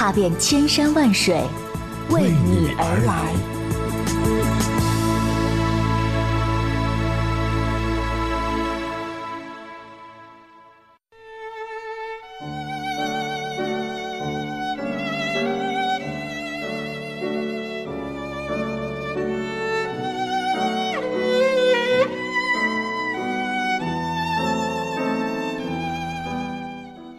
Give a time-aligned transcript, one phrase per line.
[0.00, 1.38] 踏遍千山万水，
[2.08, 3.34] 为你而来。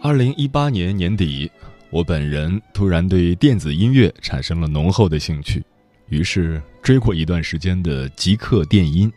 [0.02, 1.48] 二零一八年年底，
[1.92, 5.62] 我本人突然对电子音乐产生了浓厚的兴趣，
[6.08, 9.12] 于是追过一段时间的极客电音。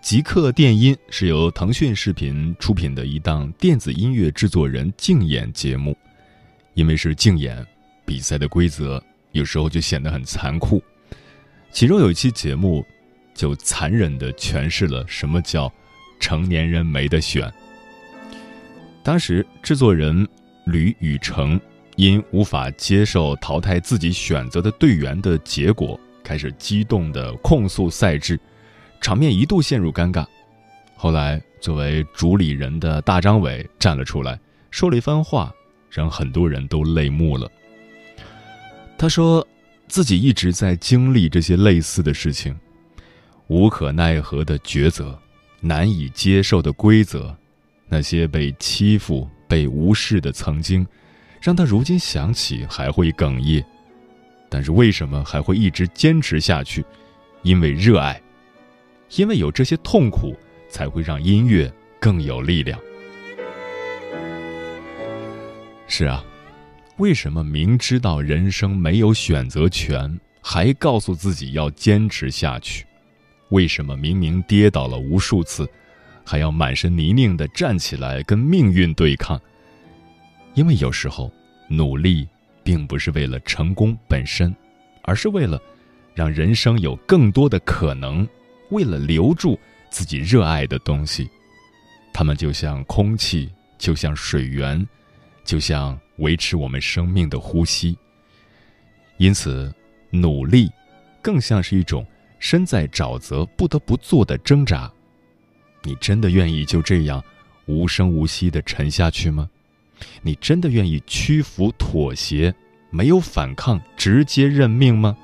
[0.00, 5.94] 极客电音是由腾讯视频出品的一档电子音乐制作人竞演节目。
[6.72, 7.62] 因为是竞演，
[8.06, 10.82] 比赛的规则有时候就显得很残酷。
[11.70, 12.82] 其中有一期节目，
[13.34, 15.70] 就残忍地诠释了什么叫
[16.18, 17.52] 成年人没得选。
[19.02, 20.26] 当时，制作人
[20.64, 21.60] 吕宇成
[22.00, 28.40] 因无法接受淘汰自己选择的队员的结果，开始激动地控诉赛制，
[29.02, 30.24] 场面一度陷入尴尬。
[30.96, 34.40] 后来，作为主理人的大张伟站了出来，
[34.70, 35.52] 说了一番话，
[35.90, 37.46] 让很多人都泪目了。
[38.96, 39.46] 他说
[39.86, 42.58] 自己一直在经历这些类似的事情，
[43.48, 45.18] 无可奈何的抉择，
[45.60, 47.36] 难以接受的规则。
[47.90, 50.86] 那些被欺负、被无视的曾经，
[51.40, 53.64] 让他如今想起还会哽咽。
[54.48, 56.84] 但是为什么还会一直坚持下去？
[57.42, 58.20] 因为热爱，
[59.16, 60.36] 因为有这些痛苦，
[60.68, 62.78] 才会让音乐更有力量。
[65.86, 66.24] 是啊，
[66.98, 72.84] 为什么明知道人生没有选择权，还告诉自己要坚持下去？
[73.50, 75.68] 为什么明明跌倒了无数次？
[76.24, 79.40] 还要满身泥泞的站起来跟命运对抗，
[80.54, 81.32] 因为有时候
[81.68, 82.28] 努力
[82.62, 84.54] 并不是为了成功本身，
[85.02, 85.60] 而是为了
[86.14, 88.28] 让人生有更多的可能，
[88.70, 89.58] 为了留住
[89.90, 91.28] 自己热爱的东西。
[92.12, 94.86] 它们就像空气，就像水源，
[95.44, 97.96] 就像维持我们生命的呼吸。
[99.16, 99.72] 因此，
[100.10, 100.70] 努力
[101.22, 102.04] 更像是一种
[102.38, 104.90] 身在沼泽不得不做的挣扎。
[105.82, 107.22] 你真的愿意就这样
[107.66, 109.48] 无声无息的沉下去吗？
[110.22, 112.54] 你真的愿意屈服妥协，
[112.90, 115.16] 没有反抗，直接认命吗？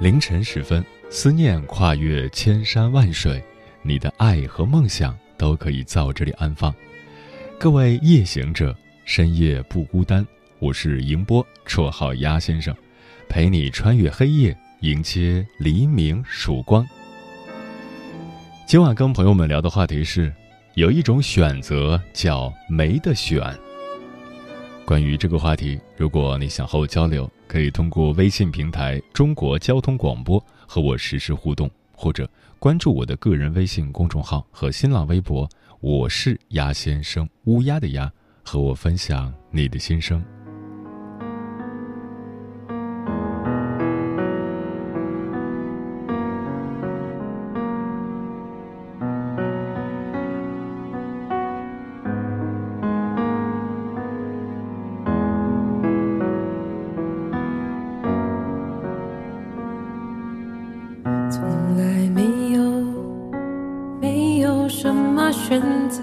[0.00, 3.42] 凌晨时分，思念跨越千山万水，
[3.80, 6.74] 你的爱和梦想都可以在我这里安放。
[7.58, 8.76] 各位夜行者，
[9.06, 10.26] 深夜不孤单。
[10.58, 12.74] 我是迎波，绰号鸭先生，
[13.30, 16.86] 陪你穿越黑夜，迎接黎明曙光。
[18.66, 20.30] 今晚跟朋友们聊的话题是，
[20.74, 23.42] 有一种选择叫没得选。
[24.84, 32.28] 关于这个话题，如果你想和我交流，可以通过微信平台“中国交通广播”和我实时互动，或者
[32.58, 35.48] 关注我的个人微信公众号和新浪微博
[35.80, 38.12] “我是鸭先生”，乌鸦的鸭，
[38.42, 40.22] 和我分享你的心声。
[65.34, 66.02] 选择。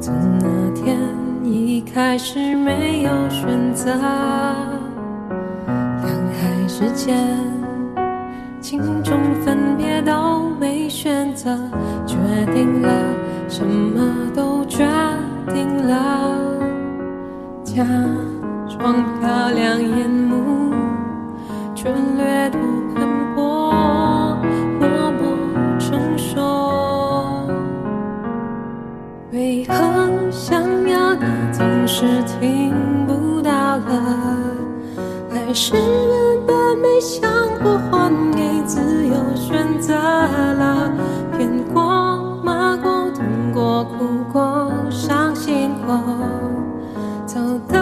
[0.00, 0.96] 从那天
[1.42, 3.92] 一开始没有选择，
[5.66, 7.18] 两海之间，
[8.60, 11.58] 镜中分别都没选择，
[12.06, 12.16] 决
[12.54, 12.88] 定了，
[13.48, 14.86] 什么都决
[15.48, 16.38] 定了，
[17.64, 17.84] 假
[18.68, 20.72] 装漂亮眼目，
[21.74, 22.77] 却掠夺。
[31.90, 32.70] 是听
[33.06, 34.28] 不到了
[35.30, 40.92] 还是原本没想过还给自由选择了。
[41.38, 43.24] 骗过骂过痛
[43.54, 45.98] 过哭过伤心过
[47.24, 47.77] 走到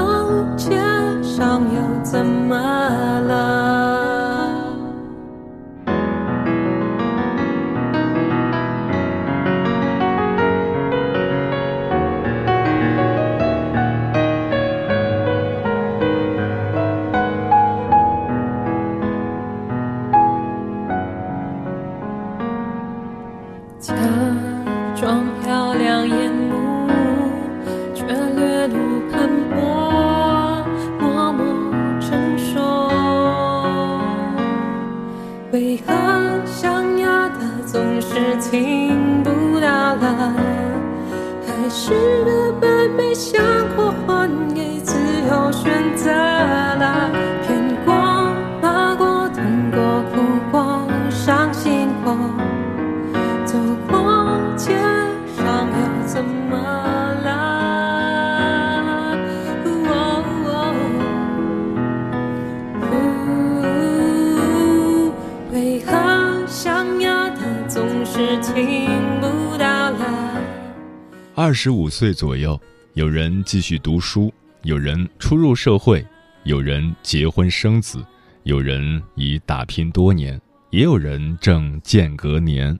[71.57, 72.61] 十五岁左右，
[72.93, 74.33] 有人继续读书，
[74.63, 76.05] 有人初入社会，
[76.45, 78.05] 有人结婚生子，
[78.43, 80.39] 有人已打拼多年，
[80.69, 82.79] 也有人正间隔年。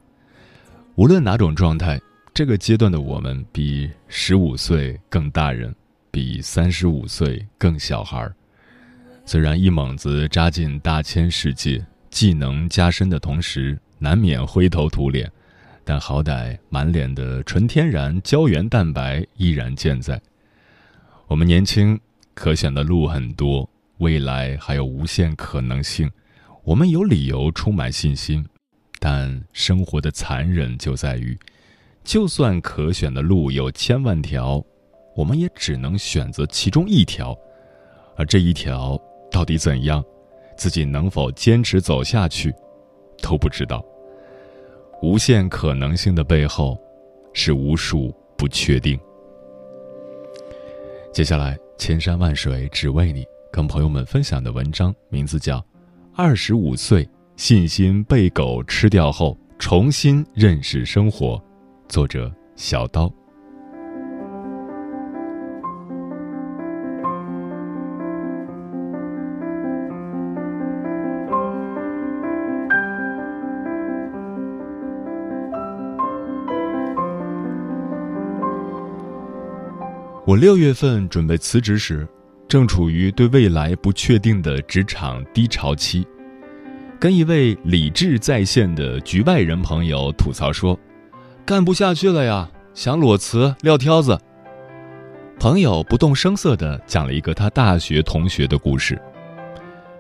[0.95, 1.99] 无论哪种状态，
[2.35, 5.75] 这个阶段的我们比十五岁更大人，
[6.11, 8.37] 比三十五岁更小孩儿。
[9.25, 15.33] 虽然一猛子扎进大千世界，技能加深的同时，难免灰头土脸。
[15.89, 20.21] 但好歹满脸的纯天然胶原蛋白依然健在。
[21.29, 21.97] 我们年轻，
[22.35, 26.11] 可选的路很多，未来还有无限可能性，
[26.65, 28.45] 我们有理由充满信心。
[28.99, 31.39] 但生活的残忍就在于，
[32.03, 34.61] 就算可选的路有千万条，
[35.15, 37.33] 我们也只能选择其中一条，
[38.17, 39.01] 而这一条
[39.31, 40.05] 到底怎样，
[40.57, 42.53] 自己能否坚持走下去，
[43.23, 43.85] 都不知道。
[45.03, 46.79] 无限可能性的背后，
[47.33, 48.99] 是无数不确定。
[51.13, 55.59] 接下来，千山万水只为你，跟朋友们分享的文章名字叫
[56.15, 61.37] 《二十五岁信心被狗吃掉后重新认识生活》，
[61.89, 63.13] 作者小刀。
[80.27, 82.05] 我六月份准备辞职时，
[82.49, 86.05] 正处于对未来不确定的职场低潮期，
[86.99, 90.77] 跟一位理智在线的局外人朋友吐槽说
[91.47, 94.19] ：“干不下去了呀，想裸辞撂挑子。”
[95.39, 99.01] 朋友不动声色地讲了一个他大学同学的故事。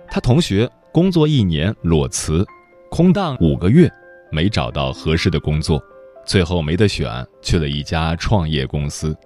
[0.08, 2.44] 他同学工作一年裸辞，
[2.90, 3.88] 空档五个月，
[4.32, 5.80] 没找到合适的工作，
[6.26, 9.16] 最后没得选，去了一家创业公司。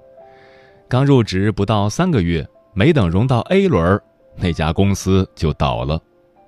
[0.91, 2.45] 刚入职不到三个月，
[2.75, 3.97] 没等融到 A 轮，
[4.35, 6.03] 那家公司就倒了，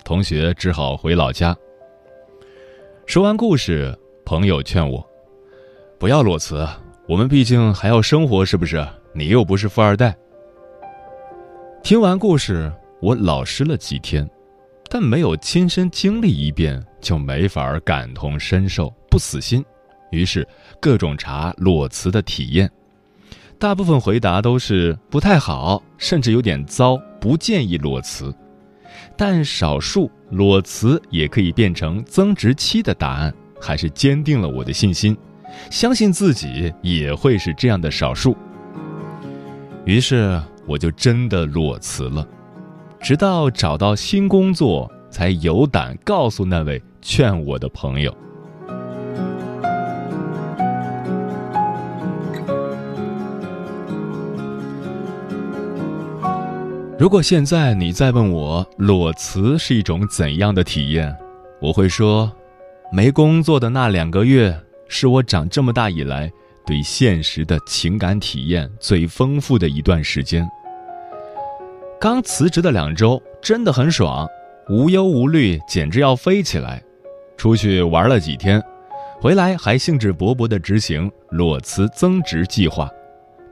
[0.05, 1.57] 同学只好回老家。
[3.07, 5.09] 说完故事，朋友劝我
[5.97, 6.67] 不要裸辞，
[7.07, 8.85] 我们毕竟还要生活，是不是？
[9.15, 10.13] 你又不是富二代。
[11.85, 14.29] 听完故事，我老实了几天，
[14.91, 19.65] 但没有亲身经历一遍，就没法感同身受，不死心。
[20.11, 20.45] 于是
[20.81, 22.69] 各种查裸辞的体验。
[23.63, 28.35] 大部分回答都是不太好，甚至有点糟，不建议裸辞。
[29.17, 35.17] 但少数裸辞也可以变成增值期的答案，还是坚定了我的信心，
[35.71, 38.37] 相信自己也会是这样的少数。
[39.85, 42.27] 于是我就真的裸辞了，
[42.99, 48.13] 直到找到新工作，才有胆告诉那位劝我的朋友。
[57.03, 61.13] 如果现在你再问我裸辞是一种怎样的体验，
[61.61, 62.31] 我会说，
[62.93, 64.57] 没工作的那两个月
[64.87, 66.31] 是我长这么大以来
[66.65, 70.49] 对现实的情感体验最丰富的一段时间。
[72.01, 74.25] 刚辞职的两周真的很爽，
[74.71, 76.81] 无忧无虑，简直要飞起来。
[77.37, 78.63] 出去玩了几天，
[79.21, 82.89] 回来还兴致勃勃地执行裸辞增值计划，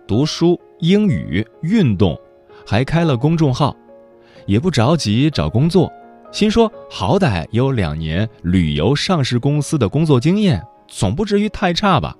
[0.06, 2.16] 读书、英语、运动。
[2.70, 3.74] 还开了公众号，
[4.46, 5.92] 也不着急找工作，
[6.30, 12.16] 心说好歹有两年旅游上市公司的工作经验，总不至于太差吧。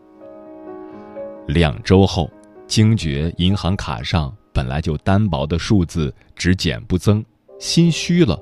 [1.46, 2.28] 两周后，
[2.66, 7.24] 惊觉银行卡上本来就单薄的数字只减不增，
[7.60, 8.36] 心虚了，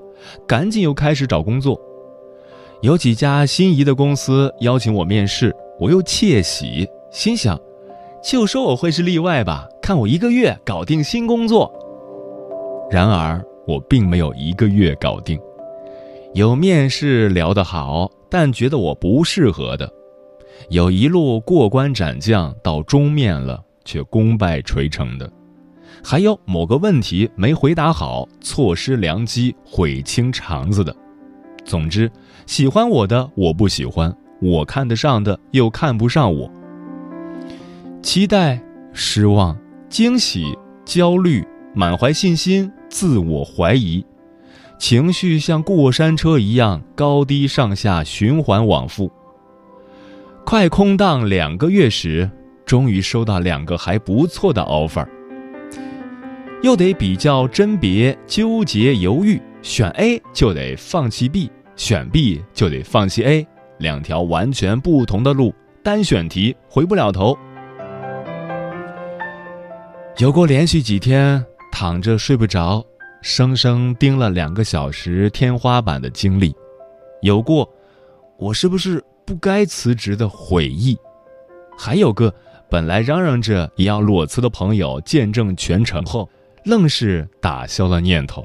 [0.47, 1.79] 赶紧又开始找工作。
[2.81, 7.61] 有几家心仪的公司邀请我面试，我又窃喜，心想，
[8.25, 11.71] 就说我会是例外吧，看我一个月搞定新工作。
[12.90, 15.38] 然而我并没有一个月搞定，
[16.35, 19.90] 有面试聊得好，但觉得我不适合的。
[20.71, 25.26] 有一路过关斩将到终面了，却功败垂成的；
[26.02, 30.95] 还有某个问题没回答好，错失良机，悔清肠子的。
[31.64, 32.11] 总之，
[32.47, 36.50] 喜欢我的我不喜欢，我看得上的又看不上我。
[38.02, 38.59] 期待、
[38.92, 39.57] 失望、
[39.90, 44.04] 惊喜、焦虑、满怀信心、自我怀疑，
[44.78, 49.11] 情绪像过山车一样高低上下循环往复。
[50.45, 52.30] 快空档两个月时，
[52.64, 55.07] 终于收到两个还不错的 offer，
[56.62, 63.47] 又得比较甄别、纠结、犹豫，选 A 就得放弃 B，选 B 就得放弃 A，
[63.78, 67.37] 两条完全不同的路，单选题回不了头。
[70.16, 71.45] 有过连续几天
[71.80, 72.85] 躺着睡不着，
[73.23, 76.52] 生生盯了两个小时天花板的经历，
[77.23, 77.73] 有过，
[78.37, 79.00] 我是不是？
[79.25, 80.99] 不该辞职的悔意，
[81.78, 82.35] 还有个
[82.68, 86.28] 本来嚷嚷着也要裸辞的朋友，见证全程后，
[86.64, 88.44] 愣是打消了念头。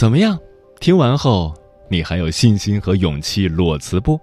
[0.00, 0.38] 怎么样？
[0.80, 1.52] 听完后，
[1.90, 4.18] 你还有信心和勇气裸辞不？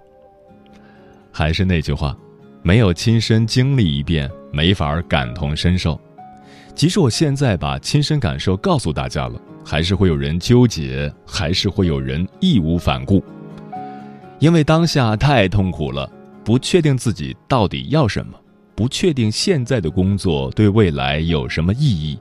[1.30, 2.18] 还是那句话。
[2.62, 5.96] 没有亲身经历一遍，没法感同身受。
[6.74, 13.22] 即使我现在把亲身感受告诉大家了，还是会有人纠结，还是会有人义无反顾。
[14.40, 16.10] 因为当下太痛苦了，
[16.42, 18.36] 不确定自己到底要什么，
[18.74, 22.18] 不确定现在的工作对未来有什么意义。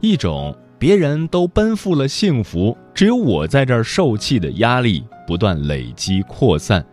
[0.00, 6.84] 一种别人都奔赴了幸福，只有我在这儿受气的压力，不断累积扩散。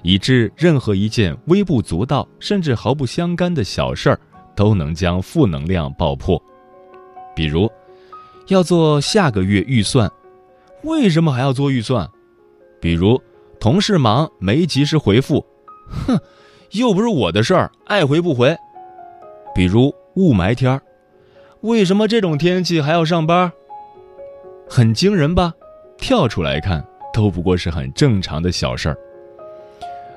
[0.00, 4.18] 以致任何一件微不足道甚至毫不相干的小事儿，
[4.56, 6.42] 都能将负能量爆破。
[7.36, 7.70] 比如，
[8.46, 10.10] 要做下个月预算，
[10.82, 12.08] 为什么还要做预算？
[12.80, 13.20] 比如，
[13.60, 15.44] 同事忙没及时回复，
[16.06, 16.18] 哼，
[16.70, 18.56] 又不是我的事儿，爱回不回。
[19.54, 20.80] 比如雾霾天儿，
[21.60, 23.52] 为什么这种天气还要上班？
[24.72, 25.52] 很惊人吧？
[25.98, 26.80] 跳出来看，
[27.12, 28.96] 都不过是很正常的小事儿。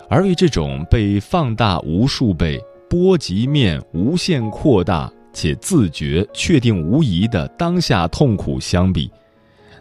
[0.08, 9.10] 而与这种被放大无数倍、波及面无限扩大且自觉确定无疑的当下痛苦相比，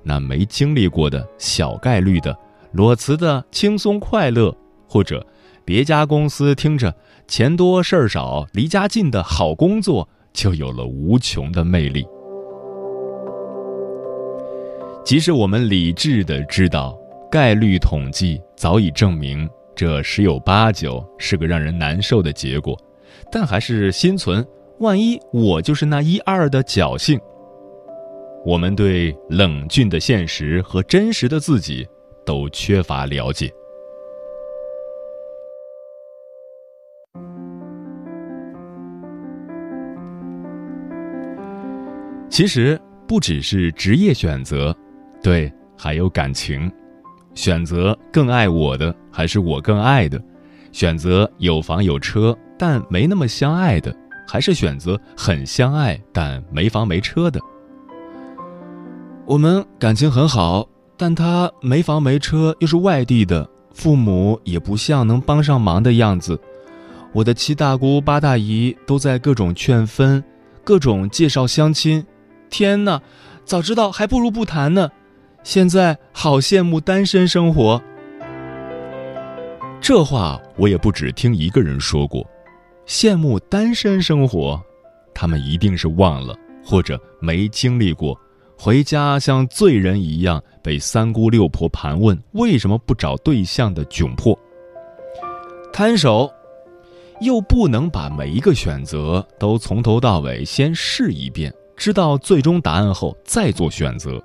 [0.03, 2.35] 那没经历过的小概率的
[2.73, 4.57] 裸辞的轻松快乐，
[4.89, 5.25] 或者
[5.67, 6.95] 别家公司听着
[7.29, 12.07] 钱多事儿少、离家近的好工作，就有了无穷的魅力。
[15.05, 16.97] 即使我们理智的知道，
[17.31, 19.49] 概率统计早已证明。
[19.75, 22.79] 这十有八九是个让人难受的结果，
[23.31, 24.47] 但还是心存
[24.79, 27.19] 万一我就是那一二的侥幸。
[28.45, 31.87] 我们对冷峻的现实和真实的自己
[32.25, 33.53] 都缺乏了解。
[42.29, 44.75] 其实不只是职业选择，
[45.23, 46.71] 对，还有感情。
[47.35, 50.23] 选择更爱我的还是我更爱的？
[50.73, 53.95] 选择有房有车但没那么相爱的，
[54.27, 57.41] 还是选择很相爱但没房没车的？
[59.27, 66.39] 我们感情很好，但他没房没车，又是外地的，父母也不像能帮上忙的样子。
[67.13, 70.23] 我的七大姑八大姨都在各种劝分，
[70.65, 72.05] 各种介绍相亲。
[72.51, 73.01] 天哪，
[73.45, 74.91] 早知道还不如不谈呢。
[75.45, 77.81] 现在好羡慕单身生活。
[79.81, 82.25] 这话我也不止听一个人说过，
[82.87, 84.61] 羡慕单身生活，
[85.13, 88.17] 他们一定是忘了或者没经历过，
[88.57, 94.39] 回家像罪人一样被三姑六婆盘问为什么不找对象的窘迫。
[95.73, 96.31] 摊手，
[97.21, 104.23] 又不能把每一个选择都从头到尾先试一遍，知道最终答案后再做选择。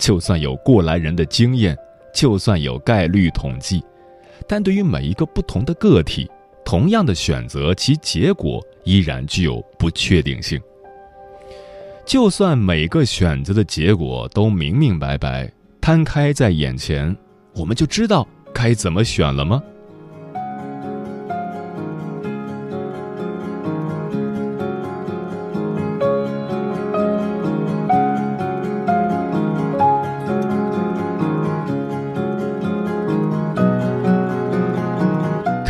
[0.00, 1.76] 就算有过来人的经验，
[2.14, 3.84] 就算有概率统计，
[4.48, 6.28] 但对于每一个不同的个体，
[6.64, 10.58] 同样的选择，其结果依然具有不确定性。
[12.06, 15.52] 就算每个选择的结果都明明白白
[15.82, 17.14] 摊开在眼前，
[17.54, 19.62] 我们就知道该怎么选了吗？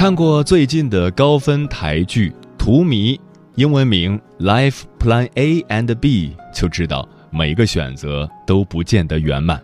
[0.00, 3.14] 看过最近的高分台剧《荼蘼》，
[3.56, 9.62] 英文名《Life Plan A and B》，就知道每个选择都不见得圆满。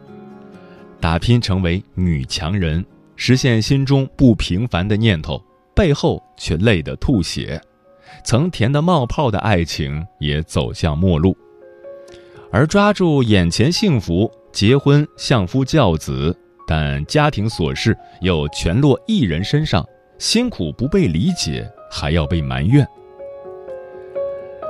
[1.00, 2.84] 打拼成为女强人，
[3.16, 5.42] 实现心中不平凡的念头，
[5.74, 7.58] 背后却累得吐血。
[8.22, 11.34] 曾甜得冒泡的爱情也走向末路，
[12.52, 19.82] 而抓住眼前幸福，结婚相夫教子，但家庭琐事又全落一人身上。
[20.18, 22.86] 辛苦不被理解，还要被埋怨。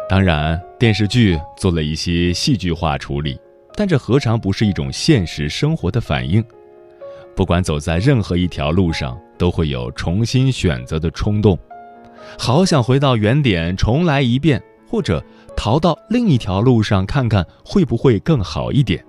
[0.08, 3.38] 当然，电视剧做了一些戏剧化处理，
[3.74, 6.44] 但这何尝不是一种现实生活的反应？
[7.34, 11.56] 不管走在任何一条路上，都会有重新选择的冲动，
[12.38, 15.22] 好想回到原点重来一遍，或者
[15.56, 19.04] 逃到另一条路上看看会不会更好一点。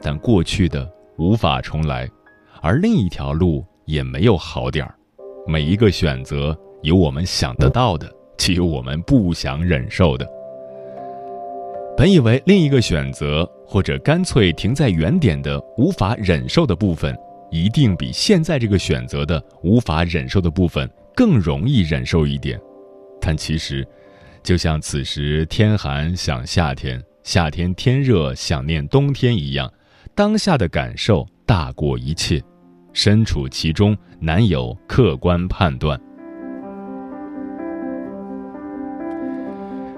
[0.00, 2.08] 但过去的无法重来，
[2.60, 3.64] 而另一条路。
[3.92, 4.94] 也没有好点儿，
[5.46, 10.26] 每一个选择有我们想得到的，既有我们不想忍受的。
[11.94, 17.14] 本以为另一个选择，或者干脆停在原点的无法忍受的部分，
[17.50, 22.58] 一定比现在这个选择的无法忍受的部分更容易忍受一点。
[23.20, 23.86] 但其实，
[24.42, 29.70] 就像此时天寒想夏天，夏天天热想念冬天一样，
[30.14, 32.42] 当下的感受大过一切。
[32.92, 36.00] 身处其中，难有客观判断。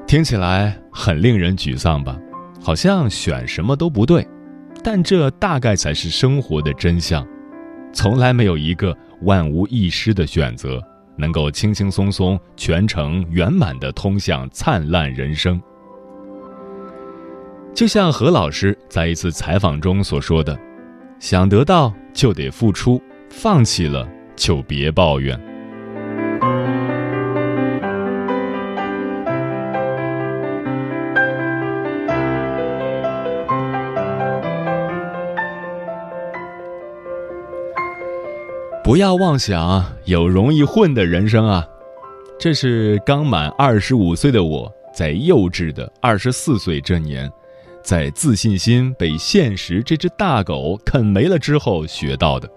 [0.07, 2.19] 听起来很令人沮丧吧？
[2.63, 4.27] 好像选什么都不对，
[4.83, 7.27] 但这大概才是生活的真相。
[7.93, 10.81] 从来没有一个万无一失的选择，
[11.17, 15.61] 能够轻轻松松、全程圆满的通向灿烂人生。
[17.75, 20.57] 就像何老师在一次采访中所说的。
[21.25, 24.07] 想得到就得付出，放弃了
[24.37, 25.35] 就别抱怨。
[38.85, 41.67] 不要妄想有容易混的人生啊！
[42.39, 47.33] 这是刚满二十五岁的我在幼稚的二十四岁这年。
[47.85, 52.49] 在自信心被现实这只大狗啃没了之后学到的。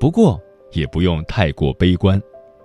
[0.00, 0.38] 不过
[0.72, 2.20] 也不用太过悲观，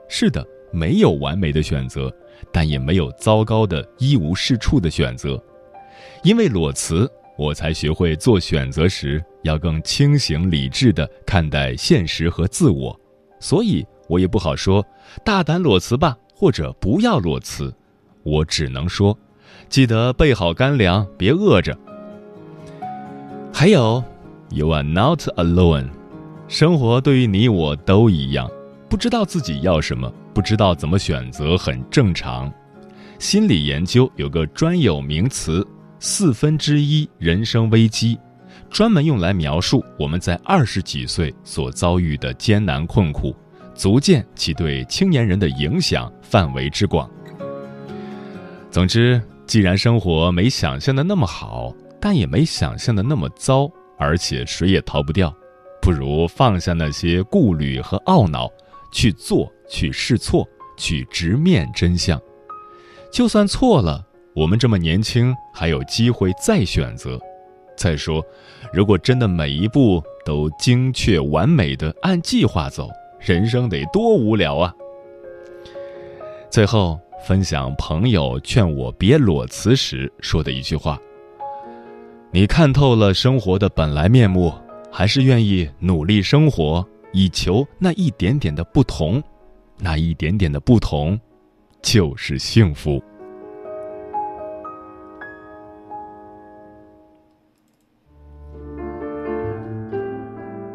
[0.10, 2.12] 是的，没有完美的选择，
[2.52, 5.42] 但也没有糟糕的一无是处的选择。
[6.24, 13.00] 因为裸辞，我才学会做选择时要更清醒理智的看待现实和自我。
[13.40, 14.84] 所以我也不好说
[15.24, 17.72] 大胆裸辞吧，或者不要裸辞，
[18.24, 19.16] 我只能说。
[19.72, 21.76] 记得备好干粮，别饿着。
[23.54, 24.04] 还有
[24.50, 25.88] ，You are not alone。
[26.50, 28.52] 生活对于你我都一样，
[28.90, 32.52] 不知道自己要什么，不知道怎么选择，很正常。
[33.18, 35.66] 心理研究有个专有名词
[36.00, 38.20] “四分之一人生危机”，
[38.70, 43.34] 专门用来描述我们在二十几岁所遭遇的艰难困苦，
[43.74, 47.10] 足见其对青年人的影响范围之广。
[48.70, 49.22] 总之。
[49.52, 55.36] 既然生活没想象的那么好，但也没想象的那么糟，而且谁也逃不掉，
[55.82, 58.50] 不如放下那些顾虑和懊恼，
[58.94, 62.18] 去做，去试错，去直面真相。
[63.12, 64.02] 就算错了，
[64.34, 67.20] 我们这么年轻，还有机会再选择。
[67.76, 68.24] 再说，
[68.72, 74.74] 如果真的每一步都精确完美的按计划走，人生得多无聊啊！
[76.50, 76.98] 最后。
[77.24, 81.00] 分享朋友劝我别裸辞时说的一句话
[82.34, 84.52] ：“你看透了生活的本来面目，
[84.92, 89.22] 还是愿意努力生活，以求那一点点的不同，
[89.78, 91.20] 那一点点的不同，
[91.82, 93.02] 就是幸福。”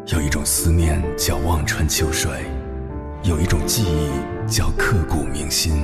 [0.07, 2.31] 有一种思念叫望穿秋水，
[3.23, 5.83] 有一种记忆叫刻骨铭心。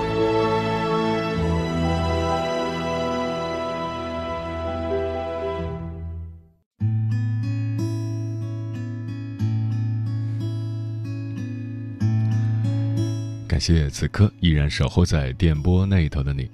[13.61, 16.49] 谢此刻依然守候在电波那头的你，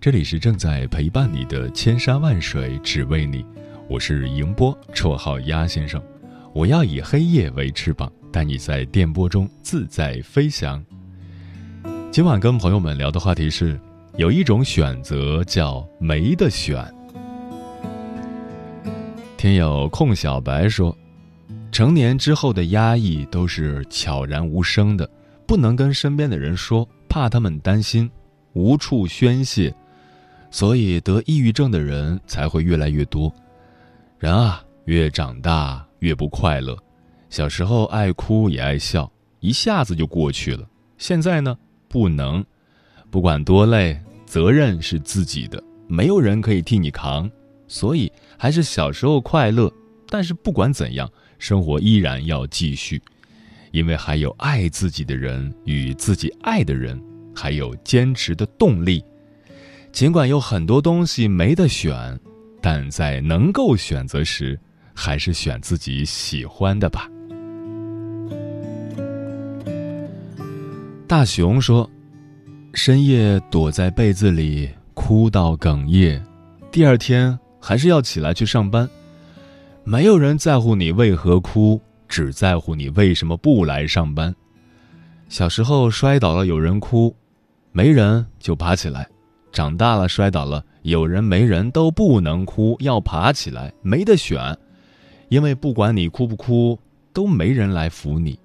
[0.00, 3.44] 这里是正在陪伴你的千山万水只为你，
[3.88, 6.00] 我是迎波，绰号鸭先生。
[6.52, 10.80] 我要以黑夜为翅膀，带你在电波中自在飞翔。
[12.12, 13.76] 今晚跟朋友们聊的话题是，
[14.16, 16.88] 有一种选择叫没得选。
[19.36, 20.96] 听友空小白说，
[21.72, 25.10] 成年之后的压抑都是悄然无声的。
[25.52, 28.10] 不能跟身边的人说，怕他们担心，
[28.54, 29.70] 无处宣泄，
[30.50, 33.30] 所以得抑郁症的人才会越来越多。
[34.18, 36.74] 人啊，越长大越不快乐。
[37.28, 40.66] 小时候爱哭也爱笑，一下子就过去了。
[40.96, 41.54] 现在呢，
[41.86, 42.42] 不能，
[43.10, 47.30] 不管多累，责任是自己的，没有人可以替你扛。
[47.68, 49.70] 所以还是小时候快乐。
[50.08, 51.06] 但是不管怎样，
[51.38, 53.02] 生活依然要继续。
[53.72, 57.02] 因为还有爱自己的人与自己爱的人，
[57.34, 59.02] 还有坚持的动力。
[59.90, 62.18] 尽管有很多东西没得选，
[62.60, 64.58] 但在能够选择时，
[64.94, 67.08] 还是选自己喜欢的吧。
[71.06, 71.90] 大熊说
[72.72, 76.22] ：“深夜躲在被子里哭到哽咽，
[76.70, 78.88] 第二天还是要起来去上班。
[79.84, 81.80] 没有人在乎你为何哭。”
[82.12, 84.34] 只在乎你为什么不来上班。
[85.30, 87.16] 小时候摔倒了有人哭，
[87.72, 89.02] 没人就爬起来；
[89.50, 94.54] 长大了摔倒了有人没人都不能哭，要爬起来，没得选。
[95.30, 96.78] 因为不管你哭不哭，
[97.14, 98.38] 都没人来扶你。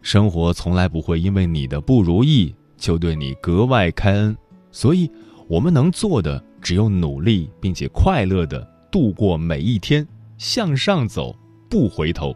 [0.00, 4.34] 生活从来不会因为你的不如意就对你格外开恩，
[4.72, 5.10] 所以
[5.46, 11.36] 我们能做的只有努力并且快乐的度过每一天，向上走，
[11.68, 12.34] 不回头。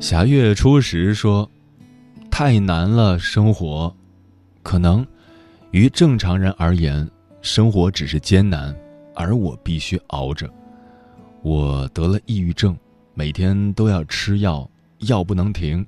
[0.00, 1.50] 霞月初时说
[2.30, 3.92] ：“太难了，生活，
[4.62, 5.04] 可能
[5.72, 7.08] 于正常人而言，
[7.42, 8.74] 生活只是艰难，
[9.12, 10.48] 而我必须熬着。
[11.42, 12.78] 我得了抑郁症，
[13.12, 15.84] 每天都要吃药，药不能停。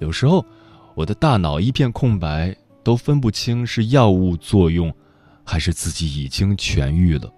[0.00, 0.44] 有时候，
[0.94, 4.94] 我的大脑一片空白，都分不清是药物作用，
[5.42, 7.32] 还是自己已经痊愈了。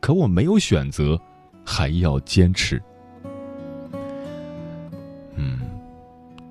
[0.00, 1.16] 可我没有选择，
[1.64, 2.82] 还要坚持。”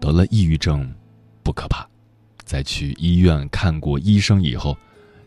[0.01, 0.91] 得了抑郁症，
[1.43, 1.87] 不可怕。
[2.43, 4.75] 在去医院看过医生以后，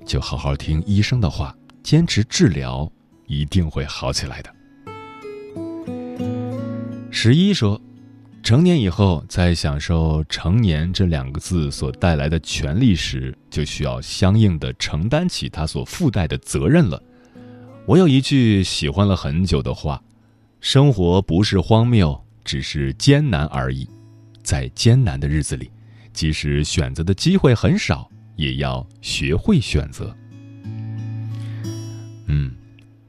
[0.04, 2.90] 就好好听医生的话，坚持治疗，
[3.28, 4.52] 一定会好起来的。
[7.08, 7.80] 十一说，
[8.42, 17.00] 成年以后，在享受“成年”这两个字所带来的权利时，就需要相应的承担起它所附带的责任了。
[17.86, 20.02] 我有一句喜欢了很久的话
[20.60, 23.88] ：“生活不是荒谬。”只是艰难而已，
[24.44, 25.68] 在艰难的日子里，
[26.12, 30.14] 即使选择的机会很少，也要学会选择。
[32.26, 32.54] 嗯，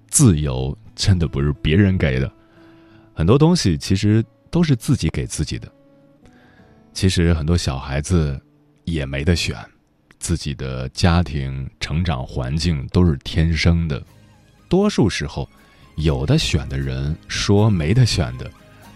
[0.07, 2.31] 自由真的不是别人给的，
[3.13, 5.69] 很多东西其实都是自己给自己的。
[6.93, 8.41] 其实很多小孩子
[8.85, 9.57] 也没得选，
[10.17, 14.01] 自己的家庭成长环境都是天生的，
[14.69, 15.47] 多数时候，
[15.97, 18.49] 有的选的人说没得选的。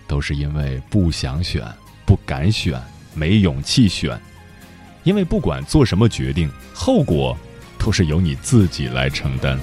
[0.08, 1.64] 都是因为不想选、
[2.10, 2.74] 不敢选、
[3.14, 4.20] 没勇气选，
[5.04, 7.38] 因为不管做什么决定，后果
[7.78, 9.60] 都是由你自己来承担。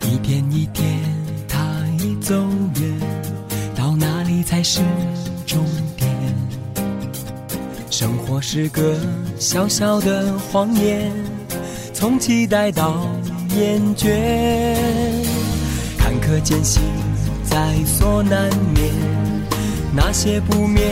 [0.00, 0.84] 一天一天，
[1.46, 2.34] 他已走
[2.80, 3.00] 远，
[3.76, 4.80] 到哪里才是
[5.46, 5.64] 终
[5.96, 6.10] 点？
[7.92, 8.98] 生活是个
[9.38, 11.12] 小小的谎言，
[11.94, 13.08] 从期待到
[13.56, 14.08] 厌倦。
[15.96, 16.82] 坎坷艰辛
[17.50, 17.56] 在
[17.86, 18.92] 所难免，
[19.94, 20.84] 那些不眠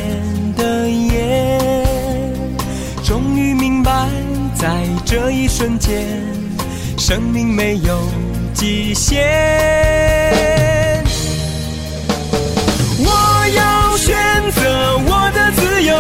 [0.57, 1.59] 的夜，
[3.05, 4.09] 终于明白，
[4.55, 4.69] 在
[5.05, 6.07] 这一瞬间，
[6.97, 7.99] 生命没有
[8.55, 9.23] 极限。
[12.99, 13.07] 我
[13.55, 14.17] 要选
[14.53, 15.95] 择我的自由，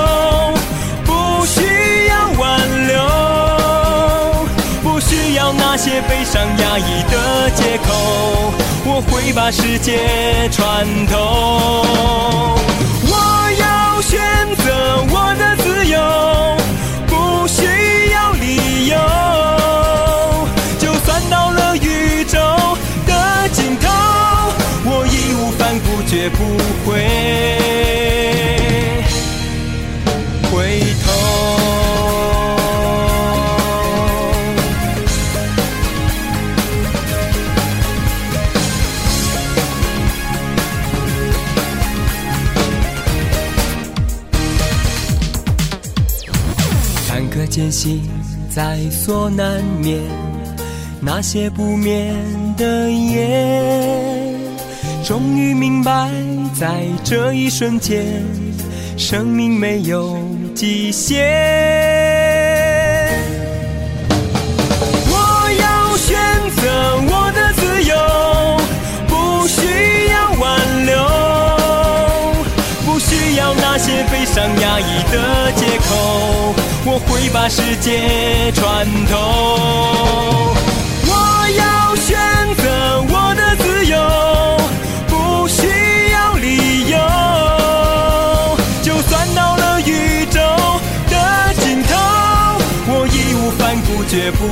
[5.53, 8.53] 那些悲伤压抑的借口。
[8.89, 11.85] 我会把世界穿透。
[13.09, 13.15] 我
[13.59, 14.21] 要选
[14.57, 15.99] 择我的自由，
[17.09, 17.65] 不需
[18.13, 18.97] 要理由。
[20.79, 22.39] 就算到了宇宙
[23.05, 23.89] 的尽头，
[24.85, 26.57] 我义无反顾，绝不
[26.89, 28.36] 会。
[47.57, 48.03] 艰辛
[48.51, 49.99] 在所难免，
[51.01, 52.15] 那些不眠
[52.55, 54.37] 的夜，
[55.03, 56.11] 终于明白，
[56.53, 58.05] 在这一瞬间，
[58.99, 60.19] 生命没有
[60.55, 61.96] 极限。
[77.33, 80.55] 把世界穿透。
[81.07, 81.13] 我
[81.59, 82.17] 要选
[82.57, 83.97] 择我的自由，
[85.09, 85.67] 不需
[86.13, 86.99] 要理由，
[88.83, 90.41] 就算到了宇宙
[91.11, 91.95] 的尽头，
[92.89, 94.47] 我义无反顾，绝不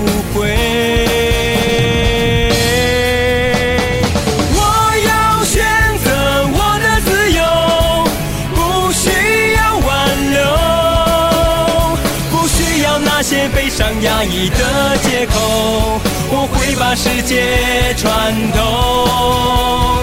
[13.49, 20.03] 悲伤压抑的借口我会把世界穿透。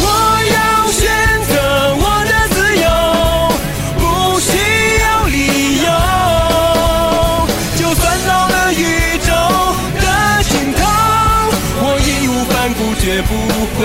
[0.00, 0.06] 我
[0.54, 1.06] 要选
[1.44, 1.52] 择
[1.96, 2.88] 我的自由
[3.98, 4.50] 不需
[5.00, 5.36] 要理
[5.82, 5.86] 由。
[7.76, 9.30] 就算到了宇宙
[10.00, 10.06] 的
[10.44, 10.80] 尽头
[11.80, 13.30] 我义无反顾绝不
[13.76, 13.78] 会